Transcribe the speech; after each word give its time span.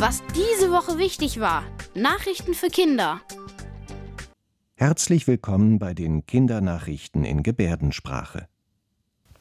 Was 0.00 0.22
diese 0.34 0.70
Woche 0.70 0.96
wichtig 0.96 1.40
war. 1.40 1.62
Nachrichten 1.94 2.54
für 2.54 2.68
Kinder. 2.68 3.20
Herzlich 4.74 5.26
willkommen 5.26 5.78
bei 5.78 5.92
den 5.92 6.24
Kindernachrichten 6.24 7.22
in 7.22 7.42
Gebärdensprache. 7.42 8.48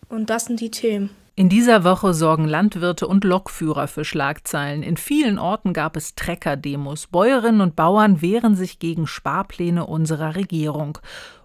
Und 0.09 0.29
das 0.29 0.47
sind 0.47 0.59
die 0.59 0.69
Themen. 0.69 1.11
In 1.39 1.47
dieser 1.47 1.85
Woche 1.85 2.13
sorgen 2.13 2.43
Landwirte 2.43 3.07
und 3.07 3.23
Lokführer 3.23 3.87
für 3.87 4.03
Schlagzeilen. 4.03 4.83
In 4.83 4.97
vielen 4.97 5.39
Orten 5.39 5.71
gab 5.71 5.95
es 5.95 6.13
Trecker-Demos. 6.13 7.07
Bäuerinnen 7.07 7.61
und 7.61 7.77
Bauern 7.77 8.21
wehren 8.21 8.57
sich 8.57 8.77
gegen 8.77 9.07
Sparpläne 9.07 9.85
unserer 9.85 10.35
Regierung. 10.35 10.97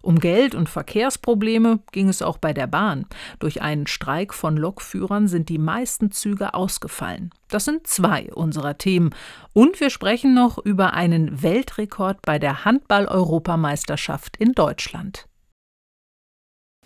Um 0.03 0.19
Geld 0.19 0.57
und 0.57 0.69
Verkehrsprobleme 0.69 1.79
ging 1.93 2.09
es 2.09 2.23
auch 2.23 2.39
bei 2.39 2.53
der 2.53 2.67
Bahn. 2.67 3.07
Durch 3.39 3.63
einen 3.63 3.87
Streik 3.87 4.35
von 4.35 4.57
Lokführern 4.57 5.29
sind 5.29 5.49
die 5.49 5.59
meisten 5.59 6.11
Züge 6.11 6.55
ausgefallen. 6.55 7.31
Das 7.47 7.65
sind 7.65 7.87
zwei 7.87 8.33
unserer 8.35 8.77
Themen. 8.77 9.15
Und 9.53 9.79
wir 9.79 9.91
sprechen 9.91 10.35
noch 10.35 10.59
über 10.59 10.95
einen 10.95 11.41
Weltrekord 11.41 12.21
bei 12.23 12.41
der 12.41 12.65
Handball-Europameisterschaft 12.65 14.39
in 14.39 14.55
Deutschland. 14.55 15.29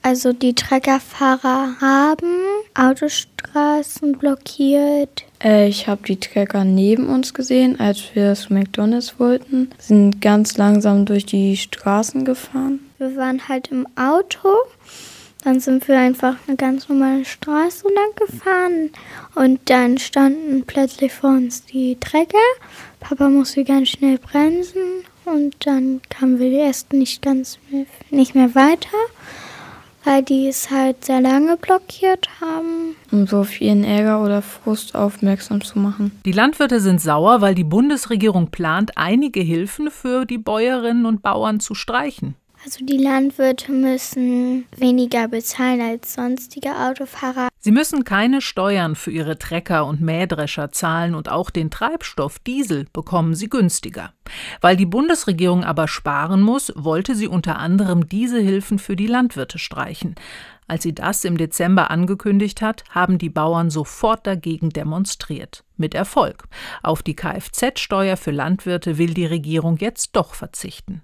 Also 0.02 0.32
die 0.32 0.54
Treckerfahrer 0.54 1.76
haben 1.80 2.32
Autostraßen 2.74 4.12
blockiert. 4.12 5.24
Äh, 5.42 5.68
ich 5.68 5.88
habe 5.88 6.02
die 6.06 6.18
Trecker 6.18 6.64
neben 6.64 7.08
uns 7.08 7.34
gesehen, 7.34 7.78
als 7.80 8.14
wir 8.14 8.34
zu 8.34 8.52
McDonald's 8.52 9.18
wollten. 9.18 9.70
Sind 9.78 10.20
ganz 10.20 10.56
langsam 10.56 11.04
durch 11.04 11.26
die 11.26 11.56
Straßen 11.56 12.24
gefahren. 12.24 12.80
Wir 12.98 13.16
waren 13.16 13.48
halt 13.48 13.68
im 13.68 13.86
Auto. 13.96 14.48
Dann 15.44 15.60
sind 15.60 15.86
wir 15.86 15.98
einfach 15.98 16.36
eine 16.46 16.56
ganz 16.56 16.88
normale 16.88 17.24
Straße 17.24 17.86
lang 17.88 18.28
gefahren 18.28 18.90
und 19.36 19.60
dann 19.70 19.96
standen 19.98 20.64
plötzlich 20.66 21.12
vor 21.12 21.30
uns 21.30 21.64
die 21.64 21.96
Trecker. 21.96 22.38
Papa 22.98 23.28
musste 23.28 23.62
ganz 23.62 23.90
schnell 23.90 24.18
bremsen 24.18 25.04
und 25.24 25.54
dann 25.64 26.00
kamen 26.08 26.40
wir 26.40 26.50
erst 26.50 26.92
nicht 26.92 27.22
ganz 27.22 27.58
mehr, 27.70 27.86
nicht 28.10 28.34
mehr 28.34 28.54
weiter 28.56 28.88
weil 30.08 30.22
die 30.22 30.48
es 30.48 30.70
halt 30.70 31.04
sehr 31.04 31.20
lange 31.20 31.58
blockiert 31.58 32.28
haben. 32.40 32.96
Um 33.10 33.26
so 33.26 33.40
auf 33.40 33.60
ihren 33.60 33.84
Ärger 33.84 34.24
oder 34.24 34.40
Frust 34.40 34.94
aufmerksam 34.94 35.60
zu 35.60 35.78
machen. 35.78 36.12
Die 36.24 36.32
Landwirte 36.32 36.80
sind 36.80 37.02
sauer, 37.02 37.42
weil 37.42 37.54
die 37.54 37.64
Bundesregierung 37.64 38.50
plant, 38.50 38.92
einige 38.96 39.40
Hilfen 39.40 39.90
für 39.90 40.24
die 40.24 40.38
Bäuerinnen 40.38 41.04
und 41.04 41.20
Bauern 41.20 41.60
zu 41.60 41.74
streichen. 41.74 42.36
Also 42.64 42.84
die 42.84 42.98
Landwirte 42.98 43.72
müssen 43.72 44.66
weniger 44.76 45.28
bezahlen 45.28 45.80
als 45.80 46.14
sonstige 46.14 46.70
Autofahrer. 46.70 47.48
Sie 47.60 47.70
müssen 47.70 48.04
keine 48.04 48.40
Steuern 48.40 48.94
für 48.94 49.10
ihre 49.10 49.38
Trecker 49.38 49.86
und 49.86 50.00
Mähdrescher 50.00 50.70
zahlen 50.72 51.14
und 51.14 51.28
auch 51.28 51.50
den 51.50 51.70
Treibstoff 51.70 52.38
Diesel 52.40 52.86
bekommen 52.92 53.34
sie 53.34 53.48
günstiger. 53.48 54.12
Weil 54.60 54.76
die 54.76 54.86
Bundesregierung 54.86 55.64
aber 55.64 55.88
sparen 55.88 56.42
muss, 56.42 56.72
wollte 56.76 57.14
sie 57.14 57.28
unter 57.28 57.58
anderem 57.58 58.08
diese 58.08 58.40
Hilfen 58.40 58.78
für 58.78 58.96
die 58.96 59.06
Landwirte 59.06 59.58
streichen. 59.58 60.14
Als 60.66 60.82
sie 60.82 60.94
das 60.94 61.24
im 61.24 61.38
Dezember 61.38 61.90
angekündigt 61.90 62.60
hat, 62.60 62.84
haben 62.90 63.18
die 63.18 63.30
Bauern 63.30 63.70
sofort 63.70 64.26
dagegen 64.26 64.68
demonstriert. 64.68 65.64
Mit 65.76 65.94
Erfolg. 65.94 66.44
Auf 66.82 67.02
die 67.02 67.16
Kfz-Steuer 67.16 68.16
für 68.16 68.32
Landwirte 68.32 68.98
will 68.98 69.14
die 69.14 69.26
Regierung 69.26 69.78
jetzt 69.78 70.10
doch 70.14 70.34
verzichten. 70.34 71.02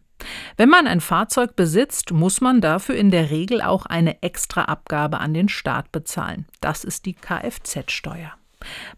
Wenn 0.57 0.69
man 0.69 0.87
ein 0.87 1.01
Fahrzeug 1.01 1.57
besitzt, 1.57 2.13
muss 2.13 2.41
man 2.41 2.61
dafür 2.61 2.95
in 2.95 3.11
der 3.11 3.31
Regel 3.31 3.63
auch 3.63 3.87
eine 3.87 4.23
Extraabgabe 4.23 5.19
an 5.19 5.35
den 5.35 5.49
Staat 5.49 5.93
bezahlen. 5.93 6.47
Das 6.61 6.85
ist 6.85 7.07
die 7.07 7.15
Kfz-Steuer. 7.15 8.33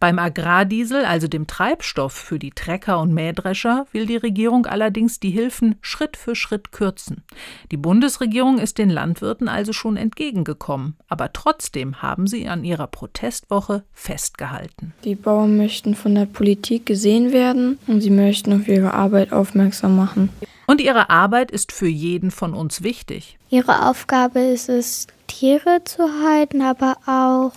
Beim 0.01 0.19
Agrardiesel, 0.19 1.05
also 1.05 1.29
dem 1.29 1.47
Treibstoff 1.47 2.13
für 2.13 2.39
die 2.39 2.51
Trecker 2.51 3.01
und 3.01 3.13
Mähdrescher, 3.13 3.87
will 3.93 4.07
die 4.07 4.17
Regierung 4.17 4.67
allerdings 4.67 5.21
die 5.21 5.31
Hilfen 5.31 5.77
Schritt 5.81 6.17
für 6.17 6.35
Schritt 6.35 6.73
kürzen. 6.73 7.25
Die 7.71 7.77
Bundesregierung 7.77 8.59
ist 8.59 8.79
den 8.79 8.91
Landwirten 8.91 9.49
also 9.49 9.73
schon 9.73 9.97
entgegengekommen, 9.97 10.97
aber 11.09 11.33
trotzdem 11.33 12.03
haben 12.03 12.27
sie 12.27 12.49
an 12.49 12.65
ihrer 12.65 12.87
Protestwoche 12.87 13.85
festgehalten. 13.93 14.93
Die 15.05 15.15
Bauern 15.15 15.57
möchten 15.57 15.95
von 15.95 16.15
der 16.15 16.27
Politik 16.27 16.87
gesehen 16.87 17.33
werden 17.33 17.79
und 17.87 18.01
sie 18.01 18.11
möchten 18.11 18.53
auf 18.53 18.69
ihre 18.69 18.95
Arbeit 18.95 19.33
aufmerksam 19.33 19.97
machen. 19.97 20.31
Und 20.67 20.81
ihre 20.81 21.11
Arbeit 21.11 21.51
ist 21.51 21.73
für 21.73 21.87
jeden 21.87 22.31
von 22.31 22.55
uns 22.55 22.83
wichtig. 22.83 23.39
Ihre 23.51 23.89
Aufgabe 23.89 24.41
ist 24.41 24.69
es, 24.69 25.07
Tiere 25.27 25.83
zu 25.85 26.23
halten, 26.25 26.63
aber 26.63 26.97
auch 27.07 27.53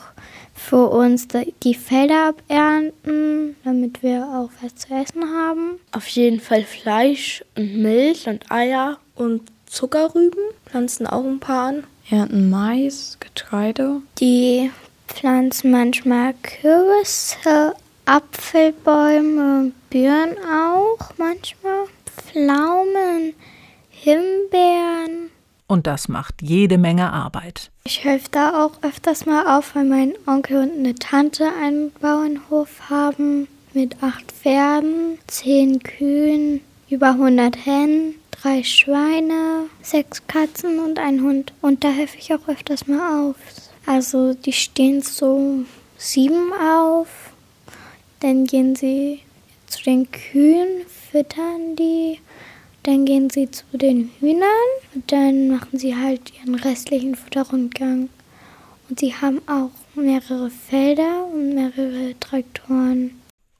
für 0.54 0.90
uns 0.90 1.28
die 1.64 1.74
Felder 1.74 2.30
abernten, 2.30 3.56
damit 3.64 4.04
wir 4.04 4.24
auch 4.26 4.50
was 4.62 4.76
zu 4.76 4.94
essen 4.94 5.24
haben. 5.24 5.80
Auf 5.92 6.08
jeden 6.08 6.40
Fall 6.40 6.64
Fleisch 6.64 7.44
und 7.56 7.78
Milch 7.78 8.28
und 8.28 8.52
Eier 8.52 8.98
und 9.16 9.44
Zuckerrüben, 9.66 10.42
pflanzen 10.66 11.08
auch 11.08 11.24
ein 11.24 11.40
paar 11.40 11.70
an. 11.70 11.84
Ernten 12.10 12.50
Mais, 12.50 13.18
Getreide. 13.20 14.02
Die 14.20 14.72
pflanzen 15.08 15.72
manchmal 15.72 16.34
Kürbisse, 16.42 17.76
Apfelbäume, 18.06 19.72
Birnen 19.90 20.38
auch 20.40 21.12
manchmal. 21.18 21.86
Pflaumen, 22.22 23.34
Himbeeren. 23.90 25.30
Und 25.68 25.86
das 25.86 26.08
macht 26.08 26.42
jede 26.42 26.78
Menge 26.78 27.14
Arbeit. 27.14 27.70
Ich 27.84 28.04
helfe 28.04 28.28
da 28.32 28.66
auch 28.66 28.82
öfters 28.82 29.26
mal 29.26 29.58
auf, 29.58 29.76
weil 29.76 29.86
mein 29.86 30.14
Onkel 30.26 30.64
und 30.64 30.80
eine 30.80 30.96
Tante 30.96 31.52
einen 31.62 31.92
Bauernhof 31.94 32.90
haben 32.90 33.48
mit 33.74 34.02
acht 34.02 34.32
Pferden, 34.32 35.20
zehn 35.28 35.80
Kühen, 35.84 36.62
über 36.90 37.12
100 37.12 37.66
Hennen, 37.66 38.16
drei 38.32 38.64
Schweine, 38.64 39.66
sechs 39.82 40.26
Katzen 40.28 40.80
und 40.80 40.98
ein 40.98 41.22
Hund. 41.22 41.54
Und 41.62 41.84
da 41.84 41.90
helfe 41.90 42.18
ich 42.18 42.34
auch 42.34 42.48
öfters 42.48 42.88
mal 42.88 43.30
auf. 43.30 43.36
Also 43.86 44.34
die 44.34 44.54
stehen 44.54 45.02
so 45.02 45.66
sieben 45.98 46.52
auf, 46.54 47.08
dann 48.22 48.46
gehen 48.46 48.76
sie 48.76 49.22
zu 49.70 49.84
den 49.84 50.12
Kühen, 50.12 50.86
füttern 51.12 51.76
die, 51.78 52.20
dann 52.84 53.06
gehen 53.06 53.30
sie 53.30 53.50
zu 53.52 53.66
den 53.74 54.10
Hühnern 54.20 54.48
und 54.94 55.12
dann 55.12 55.50
machen 55.50 55.78
sie 55.78 55.96
halt 55.96 56.34
ihren 56.40 56.56
restlichen 56.56 57.16
Futterrundgang. 57.16 58.10
Und 58.90 59.00
sie 59.00 59.14
haben 59.14 59.42
auch 59.48 59.72
mehrere 59.96 60.50
Felder 60.50 61.26
und 61.32 61.54
mehrere 61.54 62.20
Traktoren. 62.20 63.12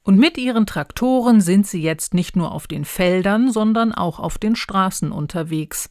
Und 0.02 0.18
mit 0.18 0.38
ihren 0.38 0.66
Traktoren 0.66 1.40
sind 1.40 1.66
sie 1.66 1.82
jetzt 1.82 2.14
nicht 2.14 2.34
nur 2.34 2.52
auf 2.52 2.66
den 2.66 2.84
Feldern, 2.84 3.52
sondern 3.52 3.92
auch 3.92 4.18
auf 4.18 4.38
den 4.38 4.56
Straßen 4.56 5.12
unterwegs. 5.12 5.90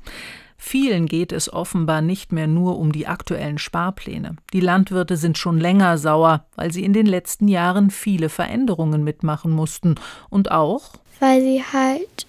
Vielen 0.61 1.05
geht 1.05 1.31
es 1.31 1.51
offenbar 1.51 2.01
nicht 2.01 2.33
mehr 2.33 2.45
nur 2.45 2.77
um 2.77 2.91
die 2.91 3.07
aktuellen 3.07 3.57
Sparpläne. 3.57 4.35
Die 4.51 4.59
Landwirte 4.59 5.15
sind 5.15 5.37
schon 5.37 5.57
länger 5.57 5.97
sauer, 5.97 6.45
weil 6.55 6.73
sie 6.73 6.83
in 6.83 6.91
den 6.91 7.05
letzten 7.05 7.47
Jahren 7.47 7.89
viele 7.89 8.27
Veränderungen 8.27 9.03
mitmachen 9.03 9.51
mussten 9.51 9.95
und 10.29 10.51
auch 10.51 10.91
weil 11.19 11.41
sie 11.41 11.63
halt 11.63 12.27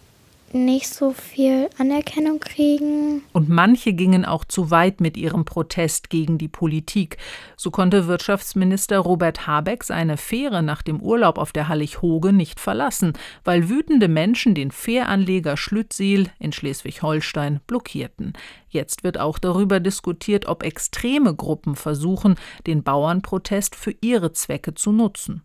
nicht 0.53 0.89
so 0.89 1.13
viel 1.13 1.69
Anerkennung 1.79 2.41
kriegen. 2.41 3.23
Und 3.33 3.49
manche 3.49 3.93
gingen 3.93 4.25
auch 4.25 4.45
zu 4.45 4.71
weit 4.71 5.01
mit 5.01 5.17
ihrem 5.17 5.45
Protest 5.45 6.11
gegen 6.11 6.39
die 6.39 6.49
Politik. 6.49 7.19
So 7.57 7.71
konnte 7.71 8.07
Wirtschaftsminister 8.07 8.99
Robert 8.99 9.47
Habeck 9.47 9.85
seine 9.85 10.17
Fähre 10.17 10.63
nach 10.63 10.83
dem 10.83 11.01
Urlaub 11.01 11.39
auf 11.39 11.53
der 11.53 11.69
Hallig-Hoge 11.69 12.33
nicht 12.33 12.61
verlassen, 12.61 13.13
weil 13.45 13.69
wütende 13.69 14.09
Menschen 14.09 14.55
den 14.55 14.71
Fähranleger 14.71 15.57
Schlüttsiel 15.57 16.31
in 16.39 16.53
Schleswig-Holstein 16.53 17.61
blockierten. 17.67 18.33
Jetzt 18.69 19.05
wird 19.05 19.19
auch 19.19 19.39
darüber 19.39 19.81
diskutiert, 19.81 20.47
ob 20.47 20.63
extreme 20.63 21.35
Gruppen 21.35 21.77
versuchen, 21.77 22.37
den 22.67 22.83
Bauernprotest 22.83 23.75
für 23.75 23.95
ihre 24.01 24.33
Zwecke 24.33 24.75
zu 24.75 24.93
nutzen. 24.93 25.43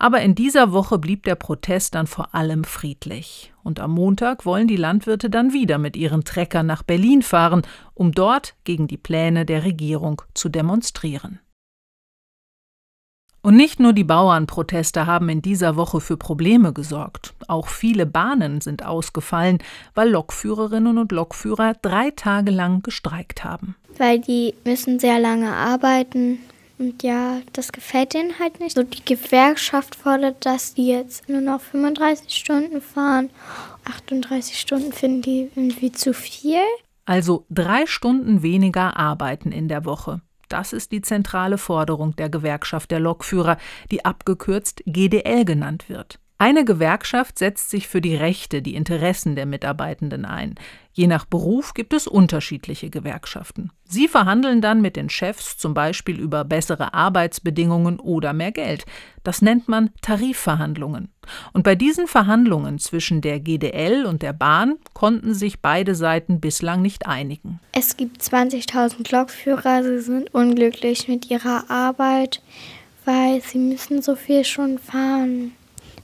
Aber 0.00 0.22
in 0.22 0.34
dieser 0.34 0.72
Woche 0.72 0.98
blieb 0.98 1.24
der 1.24 1.34
Protest 1.34 1.94
dann 1.94 2.06
vor 2.06 2.34
allem 2.34 2.64
friedlich. 2.64 3.52
Und 3.62 3.80
am 3.80 3.90
Montag 3.92 4.46
wollen 4.46 4.66
die 4.66 4.76
Landwirte 4.76 5.28
dann 5.28 5.52
wieder 5.52 5.76
mit 5.76 5.94
ihren 5.94 6.24
Treckern 6.24 6.64
nach 6.64 6.82
Berlin 6.82 7.20
fahren, 7.20 7.62
um 7.92 8.12
dort 8.12 8.54
gegen 8.64 8.88
die 8.88 8.96
Pläne 8.96 9.44
der 9.44 9.62
Regierung 9.62 10.22
zu 10.32 10.48
demonstrieren. 10.48 11.40
Und 13.42 13.56
nicht 13.56 13.78
nur 13.78 13.92
die 13.92 14.04
Bauernproteste 14.04 15.04
haben 15.04 15.28
in 15.28 15.42
dieser 15.42 15.76
Woche 15.76 16.00
für 16.00 16.16
Probleme 16.16 16.72
gesorgt. 16.72 17.34
Auch 17.46 17.68
viele 17.68 18.06
Bahnen 18.06 18.62
sind 18.62 18.86
ausgefallen, 18.86 19.58
weil 19.94 20.08
Lokführerinnen 20.08 20.96
und 20.96 21.12
Lokführer 21.12 21.74
drei 21.82 22.10
Tage 22.10 22.50
lang 22.50 22.82
gestreikt 22.82 23.44
haben. 23.44 23.76
Weil 23.98 24.18
die 24.18 24.54
müssen 24.64 24.98
sehr 24.98 25.18
lange 25.18 25.54
arbeiten, 25.54 26.38
und 26.80 27.02
ja, 27.02 27.42
das 27.52 27.72
gefällt 27.72 28.14
denen 28.14 28.38
halt 28.38 28.58
nicht. 28.58 28.74
So 28.74 28.82
die 28.82 29.04
Gewerkschaft 29.04 29.94
fordert, 29.94 30.46
dass 30.46 30.74
die 30.74 30.88
jetzt 30.88 31.28
nur 31.28 31.42
noch 31.42 31.60
35 31.60 32.34
Stunden 32.34 32.80
fahren. 32.80 33.28
38 33.84 34.58
Stunden 34.58 34.92
finden 34.92 35.20
die 35.20 35.50
irgendwie 35.54 35.92
zu 35.92 36.14
viel. 36.14 36.62
Also 37.04 37.44
drei 37.50 37.86
Stunden 37.86 38.42
weniger 38.42 38.96
arbeiten 38.96 39.52
in 39.52 39.68
der 39.68 39.84
Woche. 39.84 40.22
Das 40.48 40.72
ist 40.72 40.90
die 40.90 41.02
zentrale 41.02 41.58
Forderung 41.58 42.16
der 42.16 42.30
Gewerkschaft 42.30 42.90
der 42.90 42.98
Lokführer, 42.98 43.58
die 43.90 44.04
abgekürzt 44.04 44.82
GDL 44.86 45.44
genannt 45.44 45.88
wird. 45.88 46.18
Eine 46.40 46.64
Gewerkschaft 46.64 47.38
setzt 47.38 47.68
sich 47.68 47.86
für 47.86 48.00
die 48.00 48.16
Rechte, 48.16 48.62
die 48.62 48.74
Interessen 48.74 49.36
der 49.36 49.44
Mitarbeitenden 49.44 50.24
ein. 50.24 50.54
Je 50.90 51.06
nach 51.06 51.26
Beruf 51.26 51.74
gibt 51.74 51.92
es 51.92 52.06
unterschiedliche 52.06 52.88
Gewerkschaften. 52.88 53.72
Sie 53.84 54.08
verhandeln 54.08 54.62
dann 54.62 54.80
mit 54.80 54.96
den 54.96 55.10
Chefs 55.10 55.58
zum 55.58 55.74
Beispiel 55.74 56.18
über 56.18 56.44
bessere 56.46 56.94
Arbeitsbedingungen 56.94 58.00
oder 58.00 58.32
mehr 58.32 58.52
Geld. 58.52 58.86
Das 59.22 59.42
nennt 59.42 59.68
man 59.68 59.90
Tarifverhandlungen. 60.00 61.10
Und 61.52 61.62
bei 61.62 61.74
diesen 61.74 62.06
Verhandlungen 62.06 62.78
zwischen 62.78 63.20
der 63.20 63.38
GDL 63.38 64.06
und 64.06 64.22
der 64.22 64.32
Bahn 64.32 64.76
konnten 64.94 65.34
sich 65.34 65.60
beide 65.60 65.94
Seiten 65.94 66.40
bislang 66.40 66.80
nicht 66.80 67.06
einigen. 67.06 67.60
Es 67.72 67.98
gibt 67.98 68.22
20.000 68.22 69.14
Lokführer, 69.14 69.82
sie 69.82 69.98
sind 69.98 70.32
unglücklich 70.32 71.06
mit 71.06 71.30
ihrer 71.30 71.68
Arbeit, 71.68 72.40
weil 73.04 73.42
sie 73.42 73.58
müssen 73.58 74.00
so 74.00 74.16
viel 74.16 74.46
schon 74.46 74.78
fahren. 74.78 75.52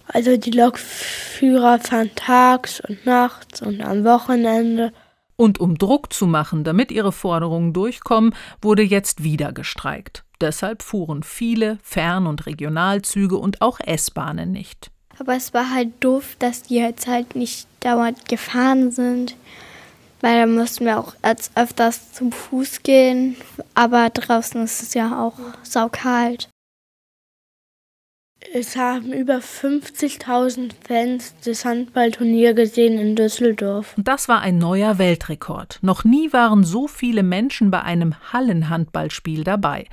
Also 0.09 0.37
die 0.37 0.53
Lokführer 0.53 1.79
fahren 1.81 2.11
tags 2.15 2.81
und 2.81 3.05
nachts 3.07 3.63
und 3.63 3.81
am 3.81 4.05
Wochenende. 4.05 4.93
Und 5.37 5.61
um 5.61 5.77
Druck 5.77 6.13
zu 6.13 6.27
machen, 6.27 6.65
damit 6.65 6.91
ihre 6.91 7.13
Forderungen 7.13 7.73
durchkommen, 7.73 8.35
wurde 8.63 8.83
jetzt 8.83 9.23
wieder 9.23 9.53
gestreikt. 9.53 10.25
Deshalb 10.41 10.83
fuhren 10.83 11.23
viele 11.23 11.79
Fern- 11.83 12.27
und 12.27 12.47
Regionalzüge 12.47 13.37
und 13.37 13.61
auch 13.61 13.81
S-Bahnen 13.81 14.53
nicht. 14.53 14.91
Aber 15.19 15.35
es 15.35 15.55
war 15.55 15.75
halt 15.75 15.93
doof, 16.01 16.37
dass 16.39 16.63
die 16.63 16.77
jetzt 16.77 17.07
halt 17.07 17.37
nicht 17.37 17.67
dauernd 17.81 18.29
gefahren 18.29 18.91
sind, 18.91 19.35
weil 20.21 20.41
da 20.41 20.47
mussten 20.47 20.85
wir 20.85 20.99
auch 20.99 21.15
öfters 21.55 22.13
zum 22.13 22.33
Fuß 22.33 22.83
gehen. 22.83 23.37
Aber 23.75 24.11
draußen 24.11 24.63
ist 24.63 24.83
es 24.83 24.95
ja 24.95 25.23
auch 25.23 25.39
saukalt. 25.63 26.49
Es 28.53 28.77
haben 28.77 29.13
über 29.13 29.39
50.000 29.39 30.73
Fans 30.87 31.35
das 31.45 31.65
Handballturnier 31.65 32.55
gesehen 32.55 32.99
in 32.99 33.17
Düsseldorf. 33.17 33.95
Und 33.97 34.09
das 34.09 34.29
war 34.29 34.41
ein 34.41 34.59
neuer 34.59 34.99
Weltrekord. 34.99 35.79
Noch 35.83 36.05
nie 36.05 36.33
waren 36.33 36.65
so 36.65 36.87
viele 36.87 37.23
Menschen 37.23 37.71
bei 37.71 37.83
einem 37.83 38.15
Hallenhandballspiel 38.33 39.45
dabei. 39.45 39.87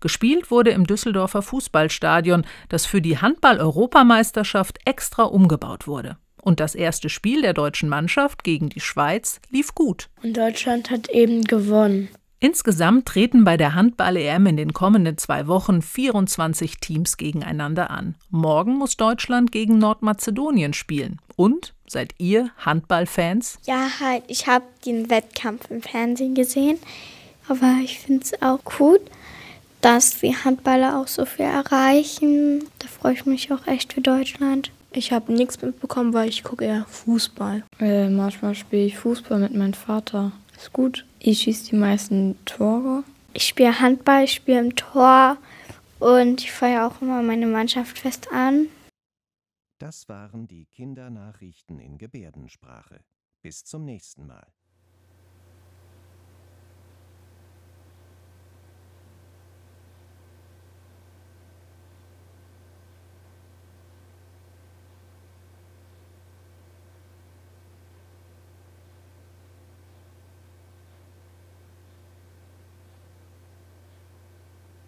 Gespielt 0.00 0.50
wurde 0.50 0.70
im 0.70 0.86
Düsseldorfer 0.86 1.42
Fußballstadion, 1.42 2.44
das 2.68 2.86
für 2.86 3.02
die 3.02 3.18
Handball-Europameisterschaft 3.18 4.78
extra 4.84 5.24
umgebaut 5.24 5.86
wurde. 5.86 6.16
Und 6.40 6.58
das 6.58 6.74
erste 6.74 7.10
Spiel 7.10 7.42
der 7.42 7.52
deutschen 7.52 7.88
Mannschaft 7.88 8.44
gegen 8.44 8.70
die 8.70 8.80
Schweiz 8.80 9.40
lief 9.50 9.74
gut. 9.74 10.08
Und 10.22 10.36
Deutschland 10.36 10.90
hat 10.90 11.10
eben 11.10 11.44
gewonnen. 11.44 12.08
Insgesamt 12.42 13.06
treten 13.06 13.44
bei 13.44 13.58
der 13.58 13.74
Handball-EM 13.74 14.46
in 14.46 14.56
den 14.56 14.72
kommenden 14.72 15.18
zwei 15.18 15.46
Wochen 15.46 15.82
24 15.82 16.78
Teams 16.78 17.18
gegeneinander 17.18 17.90
an. 17.90 18.14
Morgen 18.30 18.78
muss 18.78 18.96
Deutschland 18.96 19.52
gegen 19.52 19.76
Nordmazedonien 19.76 20.72
spielen. 20.72 21.18
Und 21.36 21.74
seid 21.86 22.14
ihr 22.16 22.48
Handballfans? 22.56 23.58
Ja, 23.66 23.88
halt. 24.00 24.24
Ich 24.28 24.46
habe 24.46 24.64
den 24.86 25.10
Wettkampf 25.10 25.70
im 25.70 25.82
Fernsehen 25.82 26.34
gesehen. 26.34 26.78
Aber 27.46 27.76
ich 27.84 27.98
finde 27.98 28.22
es 28.22 28.40
auch 28.40 28.64
gut, 28.64 29.02
dass 29.82 30.20
die 30.20 30.34
Handballer 30.34 30.98
auch 30.98 31.08
so 31.08 31.26
viel 31.26 31.44
erreichen. 31.44 32.64
Da 32.78 32.88
freue 32.88 33.12
ich 33.12 33.26
mich 33.26 33.52
auch 33.52 33.66
echt 33.66 33.92
für 33.92 34.00
Deutschland. 34.00 34.70
Ich 34.92 35.12
habe 35.12 35.30
nichts 35.30 35.60
mitbekommen, 35.60 36.14
weil 36.14 36.30
ich 36.30 36.42
gucke 36.42 36.64
eher 36.64 36.86
Fußball. 36.88 37.64
Äh, 37.80 38.08
manchmal 38.08 38.54
spiele 38.54 38.86
ich 38.86 38.96
Fußball 38.96 39.38
mit 39.38 39.54
meinem 39.54 39.74
Vater. 39.74 40.32
Ist 40.56 40.72
gut. 40.72 41.04
Ich 41.22 41.42
schieße 41.42 41.70
die 41.70 41.76
meisten 41.76 42.42
Tore. 42.46 43.04
Ich 43.34 43.46
spiele 43.46 43.78
Handball, 43.78 44.24
ich 44.24 44.32
spiele 44.32 44.60
im 44.60 44.74
Tor 44.74 45.36
und 45.98 46.42
ich 46.42 46.50
feuere 46.50 46.86
auch 46.86 47.02
immer 47.02 47.22
meine 47.22 47.46
Mannschaft 47.46 47.98
fest 47.98 48.32
an. 48.32 48.68
Das 49.78 50.08
waren 50.08 50.48
die 50.48 50.64
Kindernachrichten 50.64 51.78
in 51.78 51.98
Gebärdensprache. 51.98 53.04
Bis 53.42 53.64
zum 53.64 53.84
nächsten 53.84 54.26
Mal. 54.26 54.46